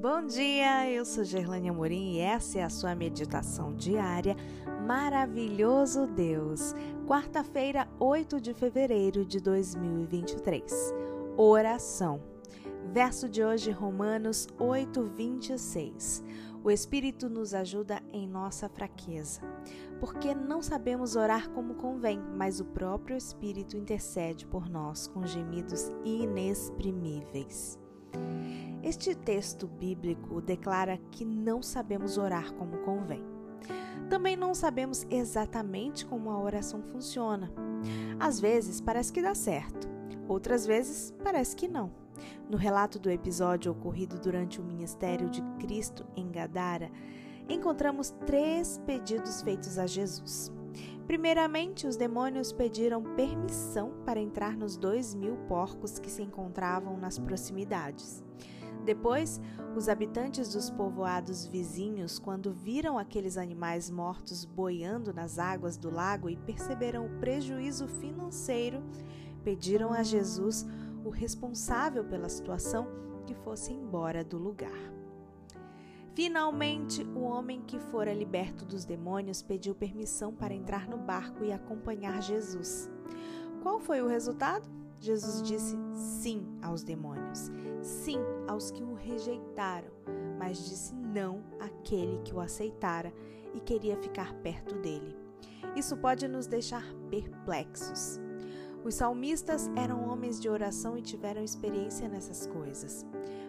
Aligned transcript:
Bom 0.00 0.24
dia, 0.24 0.90
eu 0.90 1.04
sou 1.04 1.22
Gerlane 1.24 1.68
Amorim 1.68 2.14
e 2.14 2.20
essa 2.20 2.58
é 2.58 2.62
a 2.62 2.70
sua 2.70 2.94
meditação 2.94 3.74
diária 3.74 4.34
Maravilhoso 4.86 6.06
Deus. 6.06 6.74
Quarta-feira, 7.06 7.86
8 7.98 8.40
de 8.40 8.54
fevereiro 8.54 9.26
de 9.26 9.38
2023. 9.40 10.94
Oração. 11.36 12.22
Verso 12.90 13.28
de 13.28 13.44
hoje, 13.44 13.70
Romanos 13.72 14.48
8, 14.58 15.04
26. 15.04 16.24
O 16.64 16.70
Espírito 16.70 17.28
nos 17.28 17.52
ajuda 17.52 18.00
em 18.10 18.26
nossa 18.26 18.70
fraqueza, 18.70 19.42
porque 20.00 20.34
não 20.34 20.62
sabemos 20.62 21.14
orar 21.14 21.50
como 21.50 21.74
convém, 21.74 22.18
mas 22.38 22.58
o 22.58 22.64
próprio 22.64 23.18
Espírito 23.18 23.76
intercede 23.76 24.46
por 24.46 24.66
nós 24.66 25.06
com 25.08 25.26
gemidos 25.26 25.90
inexprimíveis. 26.06 27.79
Este 28.82 29.14
texto 29.14 29.66
bíblico 29.66 30.40
declara 30.40 30.98
que 31.10 31.24
não 31.24 31.62
sabemos 31.62 32.16
orar 32.16 32.52
como 32.54 32.78
convém. 32.78 33.22
Também 34.08 34.36
não 34.36 34.54
sabemos 34.54 35.06
exatamente 35.10 36.04
como 36.04 36.30
a 36.30 36.40
oração 36.40 36.82
funciona. 36.82 37.52
Às 38.18 38.40
vezes 38.40 38.80
parece 38.80 39.12
que 39.12 39.22
dá 39.22 39.34
certo, 39.34 39.88
outras 40.26 40.66
vezes 40.66 41.14
parece 41.22 41.54
que 41.54 41.68
não. 41.68 41.92
No 42.48 42.56
relato 42.56 42.98
do 42.98 43.10
episódio 43.10 43.70
ocorrido 43.70 44.18
durante 44.18 44.60
o 44.60 44.64
ministério 44.64 45.30
de 45.30 45.42
Cristo 45.58 46.04
em 46.16 46.30
Gadara, 46.30 46.90
encontramos 47.48 48.10
três 48.26 48.78
pedidos 48.84 49.42
feitos 49.42 49.78
a 49.78 49.86
Jesus. 49.86 50.52
Primeiramente, 51.06 51.86
os 51.86 51.96
demônios 51.96 52.52
pediram 52.52 53.02
permissão 53.02 53.92
para 54.04 54.20
entrar 54.20 54.56
nos 54.56 54.76
dois 54.76 55.14
mil 55.14 55.36
porcos 55.48 55.98
que 55.98 56.10
se 56.10 56.22
encontravam 56.22 56.96
nas 56.96 57.18
proximidades. 57.18 58.22
Depois, 58.84 59.40
os 59.76 59.88
habitantes 59.88 60.52
dos 60.52 60.70
povoados 60.70 61.46
vizinhos, 61.46 62.18
quando 62.18 62.52
viram 62.52 62.98
aqueles 62.98 63.36
animais 63.36 63.90
mortos 63.90 64.44
boiando 64.44 65.12
nas 65.12 65.38
águas 65.38 65.76
do 65.76 65.90
lago 65.90 66.30
e 66.30 66.36
perceberam 66.36 67.06
o 67.06 67.18
prejuízo 67.18 67.86
financeiro, 67.86 68.82
pediram 69.44 69.92
a 69.92 70.02
Jesus 70.02 70.66
o 71.04 71.10
responsável 71.10 72.04
pela 72.04 72.28
situação 72.28 72.86
que 73.26 73.34
fosse 73.34 73.72
embora 73.72 74.24
do 74.24 74.38
lugar. 74.38 74.99
Finalmente, 76.20 77.02
o 77.16 77.20
homem 77.20 77.62
que 77.62 77.78
fora 77.78 78.12
liberto 78.12 78.66
dos 78.66 78.84
demônios 78.84 79.40
pediu 79.40 79.74
permissão 79.74 80.34
para 80.34 80.52
entrar 80.52 80.86
no 80.86 80.98
barco 80.98 81.42
e 81.42 81.50
acompanhar 81.50 82.20
Jesus. 82.20 82.90
Qual 83.62 83.80
foi 83.80 84.02
o 84.02 84.06
resultado? 84.06 84.68
Jesus 84.98 85.40
disse 85.40 85.78
sim 85.94 86.46
aos 86.60 86.84
demônios, 86.84 87.50
sim 87.80 88.18
aos 88.46 88.70
que 88.70 88.82
o 88.82 88.92
rejeitaram, 88.92 89.88
mas 90.38 90.68
disse 90.68 90.94
não 90.94 91.42
àquele 91.58 92.18
que 92.18 92.34
o 92.34 92.40
aceitara 92.40 93.14
e 93.54 93.58
queria 93.60 93.96
ficar 93.96 94.34
perto 94.42 94.74
dele. 94.74 95.16
Isso 95.74 95.96
pode 95.96 96.28
nos 96.28 96.46
deixar 96.46 96.84
perplexos. 97.08 98.20
Os 98.84 98.94
salmistas 98.94 99.70
eram 99.76 100.08
homens 100.08 100.40
de 100.40 100.48
oração 100.48 100.96
e 100.96 101.02
tiveram 101.02 101.42
experiência 101.42 102.08
nessas 102.08 102.46
coisas. 102.46 103.04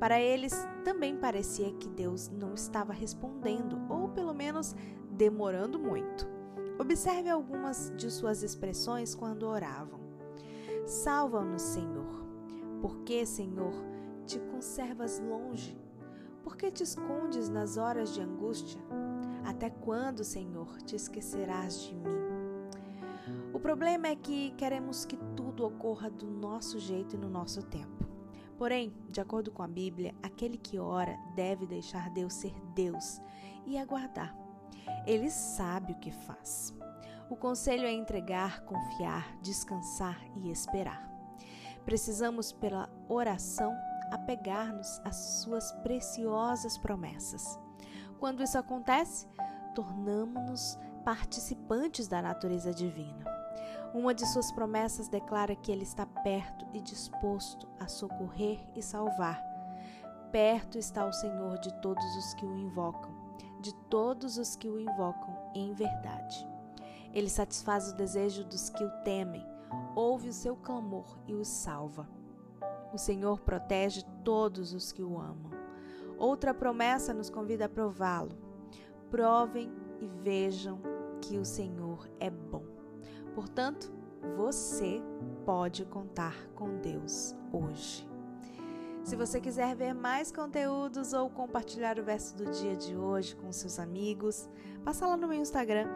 Para 0.00 0.20
eles, 0.20 0.52
também 0.84 1.16
parecia 1.16 1.72
que 1.74 1.88
Deus 1.88 2.28
não 2.28 2.54
estava 2.54 2.92
respondendo, 2.92 3.80
ou 3.88 4.08
pelo 4.08 4.34
menos 4.34 4.74
demorando 5.10 5.78
muito. 5.78 6.28
Observe 6.78 7.28
algumas 7.28 7.92
de 7.96 8.10
suas 8.10 8.42
expressões 8.42 9.14
quando 9.14 9.44
oravam. 9.44 10.00
Salva-nos, 10.86 11.62
Senhor. 11.62 12.26
Por 12.80 12.98
que, 13.04 13.24
Senhor, 13.24 13.72
te 14.26 14.40
conservas 14.40 15.20
longe? 15.20 15.80
Por 16.42 16.56
que 16.56 16.72
te 16.72 16.82
escondes 16.82 17.48
nas 17.48 17.76
horas 17.76 18.12
de 18.12 18.20
angústia? 18.20 18.80
Até 19.44 19.70
quando, 19.70 20.24
Senhor, 20.24 20.82
te 20.82 20.96
esquecerás 20.96 21.80
de 21.80 21.94
mim? 21.94 22.21
Problema 23.62 24.08
é 24.08 24.16
que 24.16 24.50
queremos 24.58 25.04
que 25.04 25.16
tudo 25.36 25.64
ocorra 25.64 26.10
do 26.10 26.26
nosso 26.26 26.80
jeito 26.80 27.14
e 27.14 27.18
no 27.18 27.30
nosso 27.30 27.62
tempo. 27.62 28.04
Porém, 28.58 28.92
de 29.08 29.20
acordo 29.20 29.52
com 29.52 29.62
a 29.62 29.68
Bíblia, 29.68 30.12
aquele 30.20 30.58
que 30.58 30.80
ora 30.80 31.16
deve 31.36 31.64
deixar 31.64 32.10
Deus 32.10 32.34
ser 32.34 32.52
Deus 32.74 33.22
e 33.64 33.78
aguardar. 33.78 34.36
Ele 35.06 35.30
sabe 35.30 35.92
o 35.92 35.98
que 36.00 36.10
faz. 36.10 36.74
O 37.30 37.36
conselho 37.36 37.86
é 37.86 37.92
entregar, 37.92 38.64
confiar, 38.64 39.38
descansar 39.40 40.20
e 40.36 40.50
esperar. 40.50 41.08
Precisamos, 41.84 42.52
pela 42.52 42.90
oração, 43.08 43.72
apegar-nos 44.10 45.00
às 45.04 45.16
suas 45.40 45.70
preciosas 45.84 46.76
promessas. 46.76 47.60
Quando 48.18 48.42
isso 48.42 48.58
acontece, 48.58 49.28
tornamos-nos 49.72 50.76
participantes 51.04 52.08
da 52.08 52.20
natureza 52.20 52.72
divina. 52.72 53.31
Uma 53.94 54.14
de 54.14 54.26
suas 54.26 54.50
promessas 54.50 55.06
declara 55.06 55.54
que 55.54 55.70
Ele 55.70 55.82
está 55.82 56.06
perto 56.06 56.64
e 56.72 56.80
disposto 56.80 57.68
a 57.78 57.86
socorrer 57.86 58.66
e 58.74 58.82
salvar. 58.82 59.38
Perto 60.30 60.78
está 60.78 61.04
o 61.04 61.12
Senhor 61.12 61.58
de 61.58 61.70
todos 61.82 62.04
os 62.16 62.32
que 62.32 62.46
o 62.46 62.56
invocam, 62.56 63.14
de 63.60 63.74
todos 63.90 64.38
os 64.38 64.56
que 64.56 64.66
o 64.66 64.80
invocam 64.80 65.36
em 65.54 65.74
verdade. 65.74 66.48
Ele 67.12 67.28
satisfaz 67.28 67.92
o 67.92 67.94
desejo 67.94 68.44
dos 68.44 68.70
que 68.70 68.82
o 68.82 68.90
temem, 69.04 69.46
ouve 69.94 70.30
o 70.30 70.32
seu 70.32 70.56
clamor 70.56 71.18
e 71.26 71.34
os 71.34 71.48
salva. 71.48 72.08
O 72.94 72.98
Senhor 72.98 73.40
protege 73.40 74.02
todos 74.24 74.72
os 74.72 74.90
que 74.90 75.02
o 75.02 75.18
amam. 75.20 75.50
Outra 76.16 76.54
promessa 76.54 77.12
nos 77.12 77.28
convida 77.28 77.66
a 77.66 77.68
prová-lo. 77.68 78.38
Provem 79.10 79.70
e 80.00 80.06
vejam 80.06 80.80
que 81.20 81.36
o 81.36 81.44
Senhor 81.44 82.08
é 82.18 82.30
bom. 82.30 82.81
Portanto, 83.34 83.92
você 84.36 85.02
pode 85.44 85.84
contar 85.84 86.36
com 86.54 86.78
Deus 86.78 87.34
hoje. 87.52 88.08
Se 89.04 89.16
você 89.16 89.40
quiser 89.40 89.74
ver 89.74 89.94
mais 89.94 90.30
conteúdos 90.30 91.12
ou 91.12 91.28
compartilhar 91.28 91.98
o 91.98 92.04
verso 92.04 92.36
do 92.36 92.50
dia 92.50 92.76
de 92.76 92.96
hoje 92.96 93.34
com 93.34 93.50
seus 93.50 93.78
amigos, 93.78 94.48
passa 94.84 95.06
lá 95.06 95.16
no 95.16 95.26
meu 95.26 95.38
Instagram, 95.38 95.88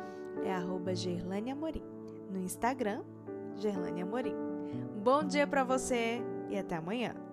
é 0.45 0.53
arroba. 0.53 0.93
No 2.31 2.41
Instagram, 2.41 3.05
Gerlane 3.57 4.03
Amorim. 4.03 4.35
Bom 5.03 5.23
dia 5.23 5.47
para 5.47 5.63
você 5.63 6.21
e 6.51 6.59
até 6.59 6.77
amanhã. 6.77 7.26